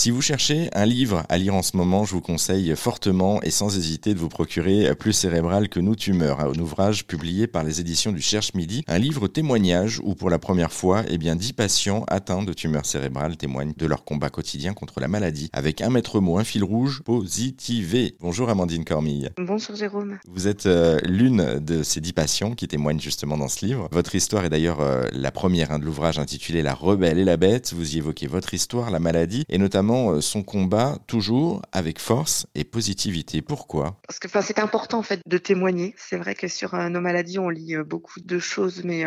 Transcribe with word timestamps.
Si 0.00 0.10
vous 0.10 0.22
cherchez 0.22 0.70
un 0.72 0.86
livre 0.86 1.24
à 1.28 1.36
lire 1.36 1.54
en 1.54 1.60
ce 1.60 1.76
moment, 1.76 2.06
je 2.06 2.12
vous 2.12 2.22
conseille 2.22 2.74
fortement 2.74 3.42
et 3.42 3.50
sans 3.50 3.76
hésiter 3.76 4.14
de 4.14 4.18
vous 4.18 4.30
procurer 4.30 4.94
Plus 4.94 5.12
cérébral 5.12 5.68
que 5.68 5.78
nous 5.78 5.94
tumeurs, 5.94 6.40
un 6.40 6.58
ouvrage 6.58 7.06
publié 7.06 7.46
par 7.46 7.64
les 7.64 7.82
éditions 7.82 8.10
du 8.10 8.22
Cherche 8.22 8.54
Midi, 8.54 8.82
un 8.88 8.96
livre 8.96 9.28
témoignage 9.28 10.00
où 10.02 10.14
pour 10.14 10.30
la 10.30 10.38
première 10.38 10.72
fois, 10.72 11.02
eh 11.10 11.18
bien, 11.18 11.36
10 11.36 11.52
patients 11.52 12.04
atteints 12.08 12.42
de 12.42 12.54
tumeurs 12.54 12.86
cérébrales 12.86 13.36
témoignent 13.36 13.74
de 13.76 13.84
leur 13.84 14.06
combat 14.06 14.30
quotidien 14.30 14.72
contre 14.72 15.00
la 15.00 15.08
maladie 15.08 15.50
avec 15.52 15.82
un 15.82 15.90
maître 15.90 16.18
mot, 16.18 16.38
un 16.38 16.44
fil 16.44 16.64
rouge, 16.64 17.02
positivé. 17.04 18.16
Bonjour 18.20 18.48
Amandine 18.48 18.86
Cormille. 18.86 19.32
Bonjour 19.36 19.76
Jérôme. 19.76 20.18
Vous 20.26 20.48
êtes 20.48 20.64
euh, 20.64 20.98
l'une 21.04 21.60
de 21.60 21.82
ces 21.82 22.00
10 22.00 22.14
patients 22.14 22.54
qui 22.54 22.68
témoignent 22.68 23.00
justement 23.00 23.36
dans 23.36 23.48
ce 23.48 23.66
livre. 23.66 23.90
Votre 23.92 24.14
histoire 24.14 24.46
est 24.46 24.50
d'ailleurs 24.50 24.80
euh, 24.80 25.04
la 25.12 25.30
première 25.30 25.72
hein, 25.72 25.78
de 25.78 25.84
l'ouvrage 25.84 26.18
intitulé 26.18 26.62
La 26.62 26.72
rebelle 26.72 27.18
et 27.18 27.24
la 27.26 27.36
bête. 27.36 27.74
Vous 27.74 27.96
y 27.96 27.98
évoquez 27.98 28.28
votre 28.28 28.54
histoire, 28.54 28.90
la 28.90 28.98
maladie 28.98 29.44
et 29.50 29.58
notamment 29.58 29.89
euh, 29.90 30.20
son 30.20 30.42
combat 30.42 30.98
toujours 31.06 31.62
avec 31.72 31.98
force 31.98 32.46
et 32.54 32.64
positivité. 32.64 33.42
Pourquoi? 33.42 33.98
Parce 34.06 34.18
que 34.18 34.28
c'est 34.42 34.58
important 34.58 34.98
en 34.98 35.02
fait 35.02 35.20
de 35.26 35.38
témoigner. 35.38 35.94
C'est 35.96 36.16
vrai 36.16 36.34
que 36.34 36.48
sur 36.48 36.74
nos 36.74 37.00
maladies, 37.00 37.38
on 37.38 37.48
lit 37.48 37.76
beaucoup 37.78 38.20
de 38.20 38.38
choses, 38.38 38.82
mais 38.84 39.04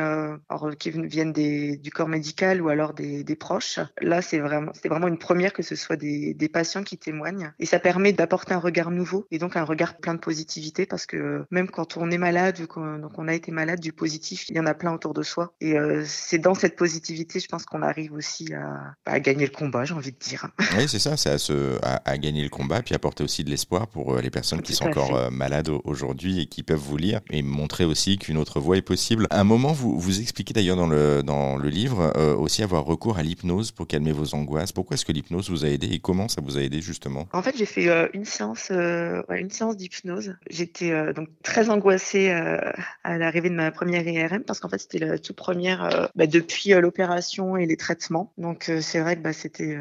qui 0.79 0.91
viennent 0.91 1.33
du 1.33 1.91
corps 1.91 2.07
médical 2.07 2.61
ou 2.61 2.69
alors 2.69 2.93
des, 2.93 3.35
proches. 3.35 3.79
Là, 4.01 4.21
c'est 4.21 4.39
vraiment, 4.39 5.07
une 5.07 5.17
première 5.17 5.53
que 5.53 5.63
ce 5.63 5.75
soit 5.75 5.95
des, 5.95 6.49
patients 6.53 6.83
qui 6.83 6.97
témoignent. 6.97 7.51
Et 7.59 7.65
ça 7.65 7.79
permet 7.79 8.13
d'apporter 8.13 8.53
un 8.53 8.59
regard 8.59 8.91
nouveau 8.91 9.25
et 9.31 9.39
donc 9.39 9.55
un 9.55 9.63
regard 9.63 9.97
plein 9.97 10.13
de 10.13 10.19
positivité 10.19 10.85
parce 10.85 11.05
que 11.05 11.45
même 11.49 11.69
quand 11.69 11.97
on 11.97 12.11
est 12.11 12.17
malade 12.17 12.59
ou 12.61 12.67
qu'on 12.67 13.27
a 13.27 13.33
été 13.33 13.51
malade, 13.51 13.79
du 13.79 13.91
positif, 13.91 14.49
il 14.49 14.55
y 14.55 14.59
en 14.59 14.65
a 14.65 14.73
plein 14.73 14.93
autour 14.93 15.13
de 15.13 15.23
soi. 15.23 15.53
Et 15.61 15.77
euh, 15.77 16.03
c'est 16.05 16.37
dans 16.37 16.53
cette 16.53 16.75
positivité, 16.75 17.39
je 17.39 17.47
pense 17.47 17.65
qu'on 17.65 17.81
arrive 17.81 18.13
aussi 18.13 18.53
à, 18.53 19.19
gagner 19.19 19.45
le 19.45 19.51
combat, 19.51 19.85
j'ai 19.85 19.93
envie 19.93 20.11
de 20.11 20.17
dire. 20.17 20.47
Oui, 20.77 20.85
c'est 20.87 20.99
ça, 20.99 21.17
c'est 21.17 21.29
à, 21.29 21.37
se, 21.37 21.77
à, 21.83 22.17
gagner 22.17 22.41
le 22.41 22.49
combat, 22.49 22.81
puis 22.81 22.95
apporter 22.95 23.23
aussi 23.23 23.43
de 23.43 23.49
l'espoir 23.49 23.87
pour 23.87 24.15
euh, 24.15 24.21
les 24.21 24.31
personnes 24.31 24.61
qui 24.61 24.73
sont 24.73 24.85
encore 24.85 25.15
euh, 25.15 25.29
malades 25.29 25.69
aujourd'hui 25.83 26.39
et 26.41 26.47
qui 26.47 26.63
peuvent 26.63 26.79
vous 26.79 26.97
lire 26.97 27.21
et 27.29 27.43
montrer 27.43 27.85
aussi 27.85 28.17
qu'une 28.17 28.37
autre 28.37 28.59
voie 28.59 28.77
est 28.77 28.81
possible. 28.81 29.27
À 29.29 29.39
un 29.39 29.43
moment, 29.43 29.71
vous, 29.71 29.99
vous 29.99 30.19
expliquez 30.19 30.53
d'ailleurs 30.53 30.75
dans 30.75 30.87
le, 30.87 31.21
dans 31.21 31.57
le 31.57 31.69
livre 31.69 32.13
aussi 32.37 32.63
avoir 32.63 32.85
recours 32.85 33.17
à 33.17 33.23
l'hypnose 33.23 33.71
pour 33.71 33.87
calmer 33.87 34.11
vos 34.11 34.33
angoisses. 34.35 34.71
Pourquoi 34.71 34.95
est-ce 34.95 35.05
que 35.05 35.11
l'hypnose 35.11 35.49
vous 35.49 35.65
a 35.65 35.69
aidé 35.69 35.87
et 35.91 35.99
comment 35.99 36.27
ça 36.27 36.41
vous 36.41 36.57
a 36.57 36.61
aidé 36.61 36.81
justement? 36.81 37.27
En 37.33 37.41
fait, 37.41 37.55
j'ai 37.57 37.65
fait 37.65 37.87
une 38.13 38.25
séance, 38.25 38.71
une 38.71 39.49
séance 39.49 39.77
d'hypnose. 39.77 40.35
J'étais 40.49 41.13
donc 41.13 41.29
très 41.43 41.69
angoissée 41.69 42.31
à 42.31 43.17
l'arrivée 43.17 43.49
de 43.49 43.55
ma 43.55 43.71
première 43.71 44.07
IRM 44.07 44.43
parce 44.43 44.59
qu'en 44.59 44.69
fait, 44.69 44.79
c'était 44.79 44.99
la 44.99 45.17
toute 45.17 45.35
première 45.35 46.09
bah, 46.15 46.27
depuis 46.27 46.69
l'opération 46.71 47.57
et 47.57 47.65
les 47.65 47.77
traitements. 47.77 48.31
Donc, 48.37 48.71
c'est 48.81 48.99
vrai 48.99 49.15
que 49.15 49.21
bah, 49.21 49.33
c'était 49.33 49.77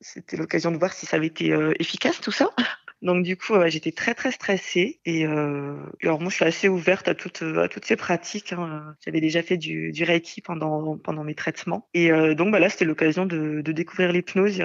c'était 0.00 0.36
l'occasion 0.36 0.70
de 0.70 0.78
voir 0.78 0.92
si 0.92 1.06
ça 1.06 1.16
avait 1.16 1.26
été 1.26 1.54
efficace 1.78 2.20
tout 2.20 2.32
ça. 2.32 2.50
Donc 3.02 3.24
du 3.24 3.36
coup, 3.36 3.54
j'étais 3.66 3.92
très 3.92 4.14
très 4.14 4.30
stressée 4.30 5.00
et 5.04 5.26
euh, 5.26 5.74
alors 6.02 6.20
moi 6.20 6.30
je 6.30 6.36
suis 6.36 6.44
assez 6.44 6.68
ouverte 6.68 7.08
à 7.08 7.14
toutes 7.14 7.42
à 7.42 7.68
toutes 7.68 7.84
ces 7.84 7.96
pratiques. 7.96 8.52
Hein. 8.52 8.94
J'avais 9.04 9.20
déjà 9.20 9.42
fait 9.42 9.56
du, 9.56 9.92
du 9.92 10.04
reiki 10.04 10.40
pendant 10.40 10.98
pendant 10.98 11.24
mes 11.24 11.34
traitements 11.34 11.88
et 11.94 12.12
euh, 12.12 12.34
donc 12.34 12.52
bah, 12.52 12.58
là 12.58 12.68
c'était 12.68 12.84
l'occasion 12.84 13.26
de, 13.26 13.60
de 13.62 13.72
découvrir 13.72 14.12
l'hypnose 14.12 14.60
et, 14.60 14.64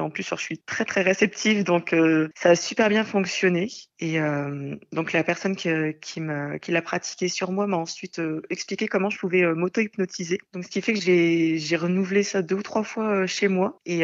en 0.00 0.10
plus 0.10 0.28
je 0.28 0.40
suis 0.40 0.58
très 0.58 0.84
très 0.84 1.02
réceptive 1.02 1.64
donc 1.64 1.92
euh, 1.92 2.28
ça 2.34 2.50
a 2.50 2.54
super 2.56 2.88
bien 2.88 3.04
fonctionné 3.04 3.68
et 3.98 4.20
euh, 4.20 4.76
donc 4.92 5.12
la 5.12 5.24
personne 5.24 5.56
qui 5.56 5.68
qui 6.00 6.20
qui 6.60 6.72
l'a 6.72 6.82
pratiqué 6.82 7.28
sur 7.28 7.52
moi 7.52 7.66
m'a 7.66 7.76
ensuite 7.76 8.18
euh, 8.18 8.42
expliqué 8.50 8.88
comment 8.88 9.10
je 9.10 9.18
pouvais 9.18 9.42
m'auto 9.54 9.80
hypnotiser. 9.80 10.38
Donc 10.52 10.64
ce 10.64 10.68
qui 10.68 10.80
fait 10.80 10.92
que 10.92 11.00
j'ai 11.00 11.58
j'ai 11.58 11.76
renouvelé 11.76 12.22
ça 12.22 12.42
deux 12.42 12.56
ou 12.56 12.62
trois 12.62 12.84
fois 12.84 13.26
chez 13.26 13.48
moi 13.48 13.80
et 13.86 14.00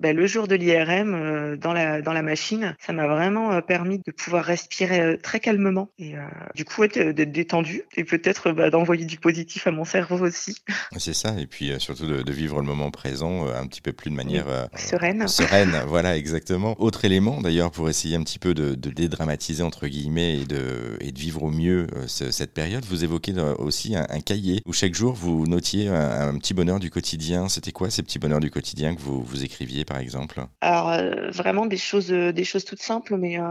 bah, 0.00 0.12
le 0.12 0.26
jour 0.26 0.48
de 0.48 0.54
l'IRM 0.54 1.56
dans 1.56 1.72
la 1.72 2.02
dans 2.02 2.12
la 2.12 2.22
machine 2.22 2.65
ça 2.78 2.92
m'a 2.92 3.06
vraiment 3.06 3.52
euh, 3.52 3.60
permis 3.60 4.00
de 4.04 4.12
pouvoir 4.12 4.44
respirer 4.44 5.00
euh, 5.00 5.16
très 5.16 5.40
calmement 5.40 5.88
et 5.98 6.16
euh, 6.16 6.20
du 6.54 6.64
coup 6.64 6.86
d'être 6.86 7.32
détendu 7.32 7.82
et 7.96 8.04
peut-être 8.04 8.52
bah, 8.52 8.70
d'envoyer 8.70 9.04
du 9.04 9.18
positif 9.18 9.66
à 9.66 9.70
mon 9.70 9.84
cerveau 9.84 10.18
aussi. 10.24 10.56
C'est 10.96 11.14
ça, 11.14 11.34
et 11.38 11.46
puis 11.46 11.72
surtout 11.78 12.06
de, 12.06 12.32
vivre 12.32 12.60
le 12.60 12.66
moment 12.66 12.90
présent 12.90 13.46
un 13.46 13.66
petit 13.66 13.80
peu 13.80 13.92
plus 13.92 14.10
de 14.10 14.14
manière 14.14 14.68
sereine. 14.76 15.26
Sereine, 15.26 15.82
voilà, 15.86 16.16
exactement. 16.16 16.74
Autre 16.78 17.04
élément 17.04 17.40
d'ailleurs 17.40 17.70
pour 17.70 17.88
essayer 17.88 18.16
un 18.16 18.22
petit 18.22 18.38
peu 18.38 18.52
de, 18.52 18.74
dédramatiser 18.74 19.62
entre 19.62 19.86
guillemets 19.86 20.40
et 20.40 20.44
de, 20.44 20.96
et 21.00 21.12
de 21.12 21.18
vivre 21.18 21.42
au 21.42 21.50
mieux 21.50 21.86
cette 22.06 22.52
période, 22.52 22.84
vous 22.84 23.04
évoquez 23.04 23.32
aussi 23.58 23.96
un, 23.96 24.20
cahier 24.20 24.60
où 24.66 24.72
chaque 24.72 24.94
jour 24.94 25.14
vous 25.14 25.46
notiez 25.46 25.88
un, 25.88 26.36
petit 26.38 26.52
bonheur 26.54 26.78
du 26.78 26.90
quotidien. 26.90 27.48
C'était 27.48 27.72
quoi 27.72 27.90
ces 27.90 28.02
petits 28.02 28.18
bonheurs 28.18 28.40
du 28.40 28.50
quotidien 28.50 28.94
que 28.94 29.00
vous, 29.00 29.22
vous 29.22 29.44
écriviez 29.44 29.84
par 29.84 29.98
exemple? 29.98 30.44
Alors 30.60 30.92
vraiment 31.32 31.66
des 31.66 31.78
choses, 31.78 32.08
des 32.08 32.44
choses 32.44 32.55
toutes 32.64 32.82
simples, 32.82 33.16
mais 33.16 33.38
euh, 33.38 33.42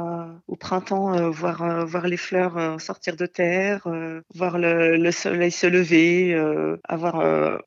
au 0.48 0.56
printemps, 0.56 1.14
euh, 1.14 1.30
voir, 1.30 1.62
euh, 1.62 1.86
voir 1.86 2.08
les 2.08 2.18
fleurs 2.18 2.80
sortir 2.82 3.16
de 3.16 3.26
terre, 3.26 3.88
voir 4.34 4.58
le, 4.58 4.98
le, 4.98 5.12
soleil 5.12 5.52
se 5.52 5.68
lever, 5.68 6.36
avoir 6.84 7.16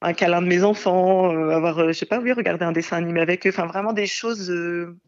un 0.01 0.13
câlin 0.13 0.43
de 0.43 0.47
mes 0.47 0.65
enfants, 0.65 1.31
avoir, 1.51 1.89
je 1.89 1.93
sais 1.93 2.07
pas, 2.07 2.19
oui, 2.19 2.33
regarder 2.33 2.65
un 2.65 2.73
dessin 2.73 2.97
animé 2.97 3.21
avec 3.21 3.47
eux. 3.47 3.51
Enfin, 3.51 3.67
vraiment 3.67 3.93
des 3.93 4.07
choses 4.07 4.53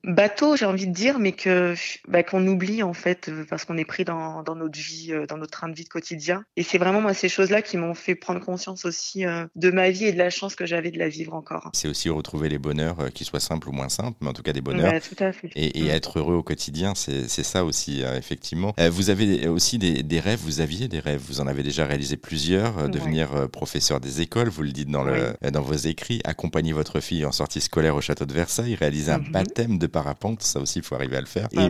bateaux, 0.04 0.56
j'ai 0.56 0.66
envie 0.66 0.86
de 0.86 0.92
dire, 0.92 1.18
mais 1.18 1.32
que 1.32 1.74
bah, 2.08 2.22
qu'on 2.22 2.46
oublie 2.46 2.82
en 2.82 2.92
fait 2.92 3.30
parce 3.48 3.64
qu'on 3.64 3.76
est 3.76 3.84
pris 3.84 4.04
dans, 4.04 4.42
dans 4.42 4.54
notre 4.54 4.78
vie, 4.78 5.12
dans 5.28 5.36
notre 5.36 5.52
train 5.52 5.68
de 5.68 5.74
vie 5.74 5.84
de 5.84 5.88
quotidien. 5.88 6.44
Et 6.56 6.62
c'est 6.62 6.78
vraiment 6.78 7.00
moi 7.00 7.14
ces 7.14 7.28
choses-là 7.28 7.62
qui 7.62 7.76
m'ont 7.76 7.94
fait 7.94 8.14
prendre 8.14 8.40
conscience 8.40 8.84
aussi 8.84 9.24
de 9.56 9.70
ma 9.70 9.90
vie 9.90 10.06
et 10.06 10.12
de 10.12 10.18
la 10.18 10.30
chance 10.30 10.54
que 10.54 10.66
j'avais 10.66 10.90
de 10.90 10.98
la 10.98 11.08
vivre 11.08 11.34
encore. 11.34 11.70
C'est 11.72 11.88
aussi 11.88 12.08
retrouver 12.08 12.48
les 12.48 12.58
bonheurs, 12.58 13.12
qu'ils 13.12 13.26
soient 13.26 13.40
simples 13.40 13.68
ou 13.68 13.72
moins 13.72 13.88
simples, 13.88 14.18
mais 14.20 14.28
en 14.28 14.32
tout 14.32 14.42
cas 14.42 14.52
des 14.52 14.60
bonheurs. 14.60 14.92
tout 15.00 15.22
à 15.22 15.32
fait. 15.32 15.50
Et, 15.54 15.80
et 15.80 15.84
mm. 15.84 15.90
être 15.90 16.19
heureux 16.20 16.36
au 16.36 16.42
quotidien, 16.42 16.92
c'est 16.94 17.26
ça 17.28 17.64
aussi, 17.64 18.02
euh, 18.02 18.16
effectivement. 18.16 18.74
Euh, 18.78 18.90
vous 18.90 19.10
avez 19.10 19.48
aussi 19.48 19.78
des, 19.78 20.20
rêves, 20.20 20.40
vous 20.42 20.60
aviez 20.60 20.88
des 20.88 21.00
rêves, 21.00 21.20
vous 21.26 21.40
en 21.40 21.46
avez 21.46 21.62
déjà 21.62 21.86
réalisé 21.86 22.16
plusieurs, 22.16 22.78
euh, 22.78 22.88
devenir 22.88 23.48
professeur 23.50 24.00
des 24.00 24.20
écoles, 24.20 24.48
vous 24.48 24.62
le 24.62 24.72
dites 24.72 24.90
dans, 24.90 25.02
le, 25.02 25.34
dans 25.50 25.62
vos 25.62 25.74
écrits, 25.74 26.20
accompagner 26.24 26.72
votre 26.72 27.00
fille 27.00 27.24
en 27.24 27.32
sortie 27.32 27.60
scolaire 27.60 27.96
au 27.96 28.00
château 28.00 28.26
de 28.26 28.32
Versailles, 28.32 28.74
réaliser 28.74 29.12
un 29.12 29.18
mhm. 29.18 29.32
baptême 29.32 29.78
de 29.78 29.86
parapente, 29.86 30.42
ça 30.42 30.60
aussi, 30.60 30.80
il 30.80 30.84
faut 30.84 30.94
arriver 30.94 31.16
à 31.16 31.20
le 31.20 31.26
faire. 31.26 31.48
Ah, 31.56 31.68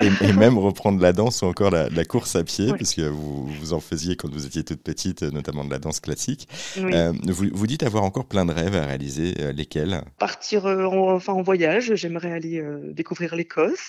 et, 0.00 0.32
même 0.32 0.58
reprendre 0.58 1.00
la 1.02 1.12
danse 1.12 1.42
ou 1.42 1.46
encore 1.46 1.70
la, 1.70 2.04
course 2.04 2.36
à 2.36 2.44
pied, 2.44 2.72
puisque 2.74 3.00
vous, 3.00 3.46
vous 3.46 3.72
en 3.72 3.80
faisiez 3.80 4.16
quand 4.16 4.30
vous 4.30 4.46
étiez 4.46 4.64
toute 4.64 4.82
petite, 4.82 5.22
notamment 5.22 5.64
de 5.64 5.70
la 5.70 5.78
danse 5.78 6.00
classique. 6.00 6.48
vous, 6.76 7.46
vous 7.52 7.66
dites 7.66 7.82
avoir 7.82 8.04
encore 8.04 8.26
plein 8.26 8.46
de 8.46 8.52
rêves 8.52 8.76
à 8.76 8.86
réaliser, 8.86 9.34
lesquels? 9.52 10.02
Partir 10.18 10.66
en, 10.66 11.14
enfin, 11.14 11.32
en 11.32 11.42
voyage, 11.42 11.94
j'aimerais 11.94 12.32
aller 12.32 12.62
découvrir 12.92 13.34
l'Écosse. 13.34 13.87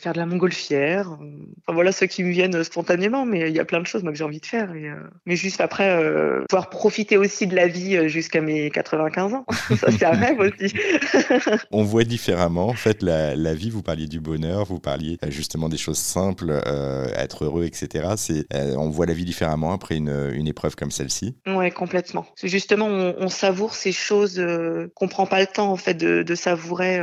Faire 0.00 0.12
de 0.12 0.18
la 0.18 0.26
montgolfière. 0.26 1.10
Enfin 1.10 1.74
voilà 1.74 1.92
ceux 1.92 2.06
qui 2.06 2.24
me 2.24 2.30
viennent 2.30 2.62
spontanément, 2.64 3.24
mais 3.24 3.48
il 3.50 3.56
y 3.56 3.60
a 3.60 3.64
plein 3.64 3.80
de 3.80 3.86
choses 3.86 4.02
moi 4.02 4.12
que 4.12 4.18
j'ai 4.18 4.24
envie 4.24 4.40
de 4.40 4.46
faire. 4.46 4.74
Et, 4.74 4.88
euh, 4.88 4.96
mais 5.26 5.36
juste 5.36 5.60
après, 5.60 5.90
euh, 5.90 6.44
pouvoir 6.48 6.70
profiter 6.70 7.16
aussi 7.16 7.46
de 7.46 7.54
la 7.54 7.66
vie 7.66 7.96
euh, 7.96 8.08
jusqu'à 8.08 8.40
mes 8.40 8.70
95 8.70 9.34
ans. 9.34 9.46
Ça 9.76 9.90
c'est 9.90 10.04
un 10.04 10.12
rêve 10.12 10.38
aussi. 10.38 10.74
On 11.70 11.82
voit 11.82 12.04
différemment 12.04 12.68
en 12.68 12.74
fait 12.74 13.02
la, 13.02 13.34
la, 13.34 13.54
vie. 13.54 13.70
Vous 13.70 13.82
parliez 13.82 14.06
du 14.06 14.20
bonheur, 14.20 14.64
vous 14.66 14.80
parliez 14.80 15.18
justement 15.28 15.68
des 15.68 15.76
choses 15.76 15.98
simples, 15.98 16.60
être 17.16 17.44
heureux, 17.44 17.64
etc. 17.64 18.14
C'est 18.16 18.46
on 18.52 18.90
voit 18.90 19.06
la 19.06 19.14
vie 19.14 19.24
différemment 19.24 19.72
après 19.72 19.96
une, 19.96 20.30
une 20.34 20.48
épreuve 20.48 20.74
comme 20.76 20.90
celle-ci. 20.90 21.36
Ouais, 21.46 21.70
complètement. 21.70 22.26
Justement, 22.42 22.86
on, 22.86 23.14
on, 23.18 23.28
savoure 23.28 23.74
ces 23.74 23.92
choses 23.92 24.44
qu'on 24.94 25.08
prend 25.08 25.26
pas 25.26 25.40
le 25.40 25.46
temps 25.46 25.70
en 25.70 25.76
fait 25.76 25.94
de, 25.94 26.22
de 26.22 26.34
savourer, 26.34 27.00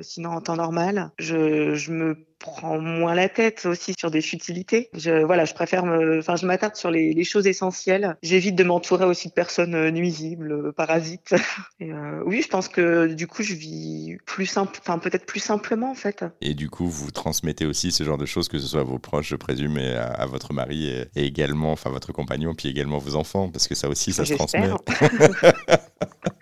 sinon 0.00 0.30
en 0.30 0.40
temps 0.40 0.56
normal. 0.56 1.10
Je, 1.18 1.71
je 1.74 1.92
me 1.92 2.16
prends 2.42 2.78
moins 2.80 3.14
la 3.14 3.28
tête 3.28 3.66
aussi 3.66 3.94
sur 3.98 4.10
des 4.10 4.20
futilités. 4.20 4.90
Je, 4.94 5.24
voilà, 5.24 5.44
je 5.44 5.54
préfère 5.54 5.86
me, 5.86 6.18
enfin, 6.18 6.36
je 6.36 6.44
m'attarde 6.44 6.74
sur 6.74 6.90
les, 6.90 7.14
les, 7.14 7.24
choses 7.24 7.46
essentielles. 7.46 8.16
J'évite 8.22 8.56
de 8.56 8.64
m'entourer 8.64 9.04
aussi 9.04 9.28
de 9.28 9.32
personnes 9.32 9.74
euh, 9.74 9.90
nuisibles, 9.90 10.52
euh, 10.52 10.72
parasites. 10.72 11.34
Et 11.80 11.92
euh, 11.92 12.22
oui, 12.26 12.42
je 12.42 12.48
pense 12.48 12.68
que 12.68 13.06
du 13.06 13.26
coup, 13.26 13.42
je 13.42 13.54
vis 13.54 14.18
plus 14.26 14.46
simple, 14.46 14.78
enfin, 14.80 14.98
peut-être 14.98 15.24
plus 15.24 15.40
simplement, 15.40 15.90
en 15.90 15.94
fait. 15.94 16.24
Et 16.40 16.54
du 16.54 16.68
coup, 16.68 16.88
vous 16.88 17.10
transmettez 17.10 17.64
aussi 17.64 17.92
ce 17.92 18.02
genre 18.04 18.18
de 18.18 18.26
choses, 18.26 18.48
que 18.48 18.58
ce 18.58 18.66
soit 18.66 18.80
à 18.80 18.84
vos 18.84 18.98
proches, 18.98 19.28
je 19.28 19.36
présume, 19.36 19.78
et 19.78 19.94
à, 19.94 20.26
votre 20.26 20.52
mari, 20.52 20.88
et, 20.88 21.06
également, 21.14 21.72
enfin, 21.72 21.90
votre 21.90 22.12
compagnon, 22.12 22.54
puis 22.54 22.68
également 22.68 22.98
vos 22.98 23.14
enfants, 23.14 23.50
parce 23.50 23.68
que 23.68 23.74
ça 23.74 23.88
aussi, 23.88 24.12
ça 24.12 24.24
se 24.24 24.34
transmet. 24.34 24.68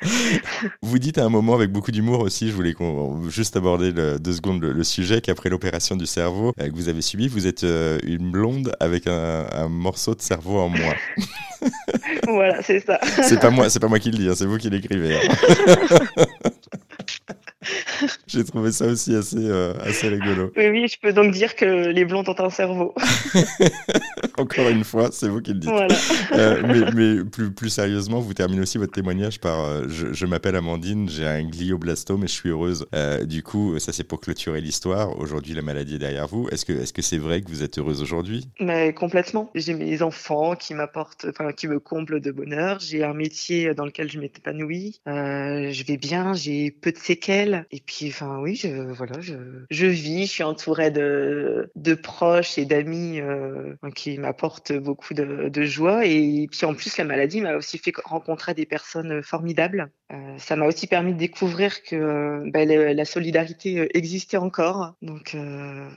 vous 0.82 0.98
dites 0.98 1.18
à 1.18 1.24
un 1.24 1.28
moment 1.28 1.54
avec 1.54 1.70
beaucoup 1.70 1.90
d'humour 1.90 2.20
aussi, 2.20 2.48
je 2.48 2.54
voulais 2.54 2.74
juste 3.28 3.56
aborder 3.56 3.92
le, 3.92 4.18
deux 4.18 4.32
secondes 4.32 4.62
le 4.62 4.84
sujet, 4.84 5.20
qu'après 5.20 5.50
l'opération 5.50 5.96
du 5.96 6.06
cerveau 6.06 6.52
euh, 6.60 6.68
que 6.68 6.74
vous 6.74 6.88
avez 6.88 7.02
subi, 7.02 7.28
vous 7.28 7.46
êtes 7.46 7.64
euh, 7.64 7.98
une 8.04 8.30
blonde 8.30 8.74
avec 8.80 9.06
un, 9.06 9.68
morceau 9.68 10.14
de 10.14 10.22
cerveau 10.22 10.58
en 10.58 10.68
moins. 10.68 10.94
voilà, 12.26 12.62
c'est 12.62 12.80
ça. 12.80 12.98
c'est 13.22 13.40
pas 13.40 13.50
moi, 13.50 13.68
c'est 13.68 13.80
pas 13.80 13.88
moi 13.88 13.98
qui 13.98 14.10
le 14.10 14.18
dis, 14.18 14.28
hein, 14.28 14.34
c'est 14.34 14.46
vous 14.46 14.58
qui 14.58 14.70
l'écrivez. 14.70 15.16
Hein. 15.16 16.24
J'ai 18.30 18.44
trouvé 18.44 18.72
ça 18.72 18.86
aussi 18.86 19.14
assez, 19.14 19.50
assez 19.80 20.08
rigolo. 20.08 20.52
Oui, 20.56 20.68
oui, 20.68 20.88
je 20.88 20.98
peux 21.00 21.12
donc 21.12 21.32
dire 21.32 21.56
que 21.56 21.88
les 21.88 22.04
blondes 22.04 22.28
ont 22.28 22.40
un 22.44 22.50
cerveau. 22.50 22.94
Encore 24.38 24.68
une 24.68 24.84
fois, 24.84 25.10
c'est 25.12 25.28
vous 25.28 25.40
qui 25.40 25.52
le 25.52 25.60
dites. 25.60 25.70
Voilà. 25.70 25.94
mais, 26.66 26.90
mais 26.94 27.24
plus, 27.24 27.50
plus 27.52 27.70
sérieusement, 27.70 28.20
vous 28.20 28.34
terminez 28.34 28.62
aussi 28.62 28.78
votre 28.78 28.92
témoignage 28.92 29.40
par 29.40 29.88
je, 29.88 30.12
je 30.12 30.26
m'appelle 30.26 30.56
Amandine, 30.56 31.08
j'ai 31.08 31.26
un 31.26 31.42
glioblastome 31.42 32.24
et 32.24 32.28
je 32.28 32.32
suis 32.32 32.50
heureuse. 32.50 32.86
du 33.24 33.42
coup, 33.42 33.78
ça 33.78 33.92
c'est 33.92 34.04
pour 34.04 34.20
clôturer 34.20 34.60
l'histoire. 34.60 35.18
Aujourd'hui, 35.18 35.54
la 35.54 35.62
maladie 35.62 35.96
est 35.96 35.98
derrière 35.98 36.26
vous. 36.26 36.48
Est-ce 36.50 36.64
que 36.64 36.72
est-ce 36.72 36.92
que 36.92 37.02
c'est 37.02 37.18
vrai 37.18 37.42
que 37.42 37.48
vous 37.48 37.62
êtes 37.62 37.78
heureuse 37.78 38.02
aujourd'hui? 38.02 38.48
Mais 38.60 38.92
complètement. 38.92 39.50
J'ai 39.54 39.74
mes 39.74 40.02
enfants 40.02 40.54
qui 40.56 40.74
m'apportent, 40.74 41.26
enfin 41.28 41.52
qui 41.52 41.68
me 41.68 41.78
comblent 41.78 42.20
de 42.20 42.30
bonheur. 42.30 42.78
J'ai 42.80 43.04
un 43.04 43.14
métier 43.14 43.74
dans 43.74 43.84
lequel 43.84 44.10
je 44.10 44.18
m'épanouis. 44.18 45.00
Euh, 45.06 45.70
je 45.70 45.84
vais 45.84 45.96
bien. 45.96 46.32
J'ai 46.34 46.70
peu 46.70 46.92
de 46.92 46.98
séquelles. 46.98 47.66
Et 47.70 47.80
puis, 47.84 48.06
enfin 48.20 48.38
oui, 48.40 48.56
je 48.56 48.68
voilà, 48.68 49.20
je, 49.20 49.34
je 49.70 49.86
vis. 49.86 50.26
Je 50.26 50.30
suis 50.30 50.42
entourée 50.42 50.90
de 50.90 51.70
de 51.76 51.94
proches 51.94 52.58
et 52.58 52.64
d'amis 52.64 53.20
euh, 53.20 53.74
qui 53.94 54.18
m'apportent 54.18 54.72
beaucoup 54.72 55.14
de, 55.14 55.48
de 55.48 55.62
joie. 55.62 56.06
Et 56.06 56.48
puis 56.50 56.64
en 56.64 56.74
plus, 56.74 56.96
la 56.98 57.04
maladie 57.04 57.40
m'a 57.40 57.56
aussi 57.56 57.78
fait 57.78 57.92
rencontrer 58.04 58.54
des 58.54 58.66
personnes 58.66 59.22
formidables. 59.22 59.90
Euh, 60.12 60.16
ça 60.38 60.56
m'a 60.56 60.66
aussi 60.66 60.86
permis 60.86 61.14
de 61.14 61.18
découvrir 61.18 61.82
que 61.82 62.42
ben, 62.50 62.68
la 62.68 63.04
solidarité 63.04 63.88
existait 63.96 64.36
encore. 64.36 64.94
Donc 65.02 65.36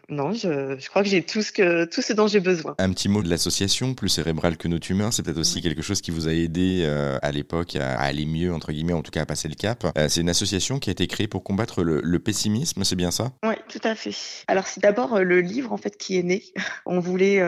non, 0.09 0.33
je, 0.33 0.75
je, 0.79 0.89
crois 0.89 1.03
que 1.03 1.09
j'ai 1.09 1.23
tout 1.23 1.41
ce 1.41 1.51
que 1.51 1.85
tout 1.85 2.01
ce 2.01 2.13
dont 2.13 2.27
j'ai 2.27 2.39
besoin. 2.39 2.75
Un 2.77 2.91
petit 2.91 3.09
mot 3.09 3.21
de 3.21 3.29
l'association 3.29 3.93
Plus 3.93 4.09
cérébral 4.09 4.57
que 4.57 4.67
nos 4.67 4.79
tumeurs, 4.79 5.13
c'est 5.13 5.23
peut-être 5.23 5.39
aussi 5.39 5.61
quelque 5.61 5.81
chose 5.81 6.01
qui 6.01 6.11
vous 6.11 6.27
a 6.27 6.33
aidé 6.33 6.83
euh, 6.83 7.17
à 7.21 7.31
l'époque 7.31 7.75
à, 7.75 7.99
aller 7.99 8.25
mieux 8.25 8.53
entre 8.53 8.71
guillemets, 8.71 8.93
en 8.93 9.01
tout 9.01 9.11
cas 9.11 9.21
à 9.21 9.25
passer 9.25 9.47
le 9.47 9.55
cap. 9.55 9.85
Euh, 9.97 10.07
c'est 10.09 10.21
une 10.21 10.29
association 10.29 10.79
qui 10.79 10.89
a 10.89 10.91
été 10.91 11.07
créée 11.07 11.27
pour 11.27 11.43
combattre 11.43 11.83
le, 11.83 12.01
le 12.01 12.12
pessimisme, 12.19 12.83
c'est 12.83 12.95
bien 12.95 13.11
ça? 13.11 13.31
Oui, 13.43 13.55
tout 13.69 13.81
à 13.83 13.95
fait. 13.95 14.15
Alors 14.47 14.67
c'est 14.67 14.81
d'abord 14.81 15.15
euh, 15.15 15.23
le 15.23 15.41
livre 15.41 15.71
en 15.71 15.77
fait 15.77 15.97
qui 15.97 16.17
est 16.17 16.23
né. 16.23 16.43
On 16.85 16.99
voulait 16.99 17.41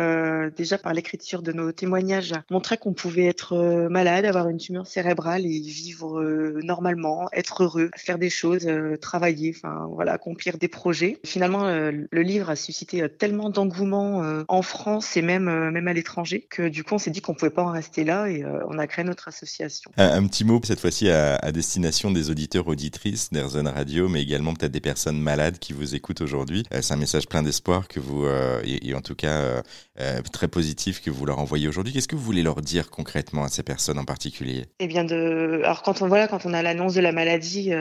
déjà 0.56 0.78
par 0.78 0.94
l'écriture 0.94 1.42
de 1.42 1.52
nos 1.52 1.72
témoignages 1.72 2.34
montrer 2.50 2.78
qu'on 2.78 2.94
pouvait 2.94 3.26
être 3.26 3.88
malade, 3.90 4.26
avoir 4.26 4.48
une 4.48 4.58
tumeur 4.58 4.88
cérébrale 4.88 5.46
et 5.46 5.60
vivre 5.60 6.22
normalement, 6.64 7.28
être 7.34 7.64
heureux, 7.64 7.92
faire 7.96 8.18
des 8.18 8.30
choses, 8.30 8.68
travailler, 9.02 9.54
enfin 9.56 9.88
voilà, 9.92 10.14
accomplir 10.14 10.58
des 10.58 10.68
projets. 10.68 11.20
Finalement, 11.26 11.66
le 11.66 12.22
livre 12.22 12.50
a 12.50 12.56
suscité 12.56 13.02
euh, 13.02 13.08
tellement 13.08 13.50
d'engouement 13.50 14.24
euh, 14.24 14.44
en 14.48 14.62
France 14.62 15.16
et 15.18 15.22
même, 15.22 15.48
euh, 15.48 15.72
même 15.72 15.88
à 15.88 15.94
l'étranger 15.94 16.46
que 16.50 16.68
du 16.68 16.84
coup 16.84 16.96
on 16.96 16.98
s'est 16.98 17.12
dit 17.12 17.22
qu'on 17.22 17.34
pouvait 17.34 17.50
pas 17.52 17.64
en 17.64 17.72
rester 17.72 18.04
là 18.04 18.28
et 18.28 18.44
on 18.70 18.78
a 18.78 18.88
créé 18.88 19.06
notre 19.06 19.28
association. 19.28 19.92
Un, 19.98 20.26
petit 20.28 20.44
mot 20.44 20.60
cette 20.64 20.80
fois-ci 20.80 21.10
à, 21.10 21.52
destination 21.52 22.12
des 22.12 22.30
auditeurs 22.30 22.68
auditrices 22.68 23.32
d'Airzone 23.32 23.68
Radio, 23.68 24.10
mais 24.10 24.22
également 24.22 24.54
peut-être 24.56 24.72
des 24.72 24.82
personnes 24.82 25.20
malades 25.20 25.60
qui 25.60 25.74
vous 25.74 25.96
écoutent 25.96 26.22
aujourd'hui. 26.22 26.64
C'est 26.82 26.94
un 26.94 26.98
message 26.98 27.28
plein 27.28 27.44
d'espoir 27.44 27.88
que 27.88 28.00
vous, 28.00 28.26
et, 28.64 28.94
en 28.94 29.02
tout 29.02 29.16
cas 29.16 29.62
très 30.32 30.48
positif 30.48 31.02
que 31.02 31.10
vous 31.10 31.26
leur 31.26 31.40
envoyez 31.40 31.68
aujourd'hui. 31.68 31.94
Qu'est-ce 31.94 32.08
que 32.08 32.16
vous 32.16 32.24
voulez 32.24 32.44
leur 32.44 32.62
dire 32.62 32.90
concrètement 32.90 33.44
à 33.44 33.50
ces 33.50 33.64
personnes 33.64 34.00
en 34.00 34.06
particulier? 34.06 34.66
Eh 34.80 34.88
bien, 34.88 35.08
alors 35.08 35.82
quand 35.84 36.02
on 36.02 36.08
voilà, 36.08 36.28
quand 36.28 36.46
on 36.46 36.54
a 36.54 36.62
l'annonce 36.62 36.94
de 36.94 37.02
la 37.02 37.12
maladie, 37.12 37.72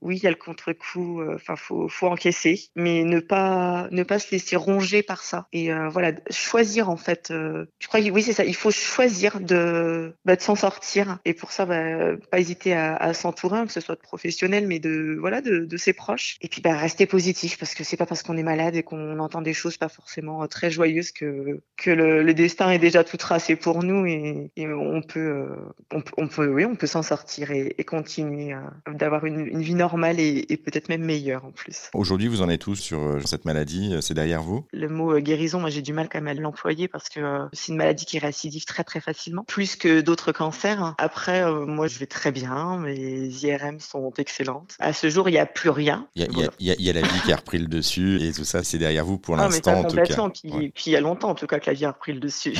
oui, 0.00 0.16
il 0.16 0.22
y 0.22 0.26
a 0.26 0.30
le 0.30 0.36
contre-coup. 0.36 1.22
Enfin, 1.34 1.54
faut, 1.56 1.88
encaisser, 2.02 2.68
mais 2.74 3.04
ne 3.04 3.20
pas 3.20 3.88
ne 3.90 4.02
pas 4.02 4.18
se 4.18 4.30
laisser 4.32 4.56
ronger 4.56 5.02
par 5.02 5.22
ça. 5.22 5.46
Et 5.52 5.72
euh, 5.72 5.88
voilà, 5.88 6.12
choisir 6.30 6.90
en 6.90 6.96
fait. 6.96 7.30
Euh, 7.30 7.66
je 7.78 7.88
crois 7.88 8.00
que 8.00 8.10
oui, 8.10 8.22
c'est 8.22 8.32
ça. 8.32 8.44
Il 8.44 8.54
faut 8.54 8.70
choisir 8.70 9.40
de, 9.40 10.14
bah, 10.24 10.36
de 10.36 10.40
s'en 10.40 10.54
sortir. 10.54 11.18
Et 11.24 11.34
pour 11.34 11.52
ça, 11.52 11.66
bah, 11.66 12.16
pas 12.30 12.38
hésiter 12.38 12.74
à, 12.74 13.14
s'entourer, 13.14 13.64
que 13.66 13.72
ce 13.72 13.80
soit 13.80 13.94
de 13.94 14.00
professionnels, 14.00 14.66
mais 14.66 14.78
de 14.78 15.16
voilà, 15.20 15.40
de 15.40 15.76
ses 15.76 15.92
proches. 15.92 16.11
Et 16.40 16.48
puis 16.48 16.60
bah, 16.60 16.76
rester 16.76 17.06
positif 17.06 17.58
parce 17.58 17.74
que 17.74 17.84
c'est 17.84 17.96
pas 17.96 18.06
parce 18.06 18.22
qu'on 18.22 18.36
est 18.36 18.42
malade 18.42 18.76
et 18.76 18.82
qu'on 18.82 19.18
entend 19.18 19.42
des 19.42 19.54
choses 19.54 19.76
pas 19.76 19.88
forcément 19.88 20.42
euh, 20.42 20.46
très 20.46 20.70
joyeuses 20.70 21.12
que 21.12 21.60
que 21.76 21.90
le, 21.90 22.22
le 22.22 22.34
destin 22.34 22.70
est 22.70 22.78
déjà 22.78 23.04
tout 23.04 23.16
tracé 23.16 23.56
pour 23.56 23.82
nous 23.82 24.06
et, 24.06 24.50
et 24.56 24.68
on 24.68 25.02
peut 25.02 25.46
on, 25.90 26.28
peut 26.28 26.48
oui, 26.48 26.64
on 26.64 26.76
peut 26.76 26.86
s'en 26.86 27.02
sortir 27.02 27.50
et, 27.50 27.74
et 27.78 27.84
continuer 27.84 28.54
d'avoir 28.88 29.24
une, 29.26 29.46
une, 29.46 29.62
vie 29.62 29.74
normale 29.74 30.20
et, 30.20 30.46
et 30.48 30.56
peut-être 30.56 30.88
même 30.88 31.04
meilleure 31.04 31.44
en 31.44 31.50
plus. 31.50 31.90
Aujourd'hui, 31.94 32.28
vous 32.28 32.42
en 32.42 32.48
êtes 32.48 32.60
tous 32.60 32.76
sur 32.76 33.20
cette 33.26 33.44
maladie 33.44 33.94
C'est 34.00 34.14
derrière 34.14 34.42
vous? 34.42 34.64
Le 34.72 34.88
mot 34.88 35.12
euh, 35.12 35.20
guérison, 35.20 35.60
moi 35.60 35.70
j'ai 35.70 35.82
du 35.82 35.92
mal 35.92 36.08
quand 36.08 36.20
même 36.20 36.36
à 36.36 36.40
l'employer 36.40 36.88
parce 36.88 37.08
que 37.08 37.20
euh, 37.20 37.46
c'est 37.52 37.72
une 37.72 37.78
maladie 37.78 38.04
qui 38.04 38.18
récidive 38.18 38.64
très 38.64 38.84
très 38.84 39.00
facilement, 39.00 39.44
plus 39.44 39.76
que 39.76 40.00
d'autres 40.00 40.32
cancers. 40.32 40.94
Après, 40.98 41.44
euh, 41.44 41.66
moi 41.66 41.86
je 41.86 41.98
vais 41.98 42.06
très 42.06 42.32
bien, 42.32 42.78
mes 42.78 43.26
IRM 43.28 43.80
sont 43.80 44.12
excellentes. 44.18 44.76
À 44.78 44.92
ce 44.92 45.08
jour, 45.08 45.28
il 45.28 45.32
n'y 45.32 45.38
a 45.38 45.46
plus 45.46 45.70
rien. 45.70 46.01
Il 46.14 46.26
y, 46.60 46.90
a 46.90 46.92
la 46.92 47.00
vie 47.00 47.20
qui 47.24 47.32
a 47.32 47.36
repris 47.36 47.58
le 47.58 47.66
dessus 47.66 48.20
et 48.22 48.32
tout 48.32 48.44
ça, 48.44 48.62
c'est 48.62 48.78
derrière 48.78 49.04
vous 49.04 49.18
pour 49.18 49.38
ah, 49.38 49.44
l'instant 49.44 49.80
en 49.80 49.84
tout 49.84 49.96
cas. 49.96 50.28
Puis, 50.30 50.70
puis 50.70 50.84
il 50.86 50.92
y 50.92 50.96
a 50.96 51.00
longtemps 51.00 51.30
en 51.30 51.34
tout 51.34 51.46
cas 51.46 51.58
que 51.58 51.70
la 51.70 51.74
vie 51.74 51.84
a 51.84 51.92
repris 51.92 52.12
le 52.12 52.20
dessus. 52.20 52.54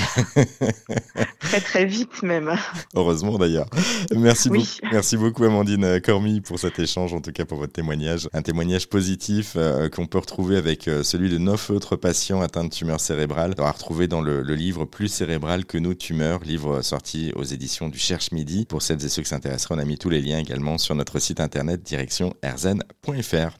très 1.40 1.60
très 1.60 1.84
vite 1.84 2.22
même. 2.22 2.54
Heureusement 2.94 3.38
d'ailleurs. 3.38 3.66
Merci, 4.14 4.48
beaucoup, 4.48 4.66
merci 4.90 5.16
beaucoup 5.16 5.44
Amandine 5.44 6.00
Cormy 6.00 6.40
pour 6.40 6.58
cet 6.58 6.78
échange, 6.78 7.12
en 7.12 7.20
tout 7.20 7.32
cas 7.32 7.44
pour 7.44 7.58
votre 7.58 7.72
témoignage. 7.72 8.28
Un 8.32 8.42
témoignage 8.42 8.88
positif 8.88 9.56
qu'on 9.94 10.06
peut 10.06 10.18
retrouver 10.18 10.56
avec 10.56 10.84
celui 11.02 11.30
de 11.30 11.38
neuf 11.38 11.70
autres 11.70 11.96
patients 11.96 12.40
atteints 12.40 12.64
de 12.64 12.70
tumeurs 12.70 13.00
cérébrales. 13.00 13.54
On 13.58 13.62
va 13.62 13.72
retrouver 13.72 14.08
dans 14.08 14.20
le, 14.20 14.42
le, 14.42 14.54
livre 14.54 14.84
Plus 14.84 15.08
cérébral 15.08 15.64
que 15.64 15.78
nos 15.78 15.94
tumeurs, 15.94 16.40
livre 16.44 16.82
sorti 16.82 17.32
aux 17.36 17.44
éditions 17.44 17.88
du 17.88 17.98
Cherche 17.98 18.32
Midi. 18.32 18.64
Pour 18.66 18.82
celles 18.82 19.04
et 19.04 19.08
ceux 19.08 19.22
qui 19.22 19.28
s'intéresseraient, 19.28 19.74
on 19.74 19.78
a 19.78 19.84
mis 19.84 19.98
tous 19.98 20.10
les 20.10 20.20
liens 20.20 20.38
également 20.38 20.78
sur 20.78 20.94
notre 20.94 21.18
site 21.18 21.40
internet 21.40 21.82
direction 21.82 22.34
erzen.fr 22.42 23.31
faire. 23.32 23.52